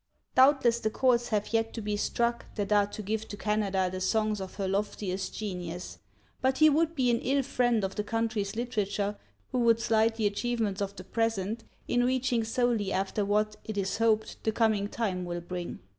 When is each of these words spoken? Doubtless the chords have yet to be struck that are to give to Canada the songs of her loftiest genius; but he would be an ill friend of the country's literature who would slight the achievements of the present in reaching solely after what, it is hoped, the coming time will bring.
Doubtless 0.33 0.79
the 0.79 0.89
chords 0.89 1.27
have 1.27 1.53
yet 1.53 1.75
to 1.75 1.81
be 1.83 1.95
struck 1.95 2.47
that 2.55 2.71
are 2.71 2.87
to 2.87 3.03
give 3.03 3.27
to 3.27 3.37
Canada 3.37 3.87
the 3.91 4.01
songs 4.01 4.41
of 4.41 4.55
her 4.55 4.67
loftiest 4.67 5.35
genius; 5.37 5.99
but 6.41 6.57
he 6.57 6.71
would 6.71 6.95
be 6.95 7.11
an 7.11 7.19
ill 7.19 7.43
friend 7.43 7.83
of 7.83 7.93
the 7.93 8.03
country's 8.03 8.55
literature 8.55 9.15
who 9.51 9.59
would 9.59 9.79
slight 9.79 10.15
the 10.15 10.25
achievements 10.25 10.81
of 10.81 10.95
the 10.95 11.03
present 11.03 11.65
in 11.87 12.03
reaching 12.03 12.43
solely 12.43 12.91
after 12.91 13.23
what, 13.23 13.57
it 13.63 13.77
is 13.77 13.99
hoped, 13.99 14.43
the 14.43 14.51
coming 14.51 14.87
time 14.87 15.23
will 15.23 15.39
bring. 15.39 15.77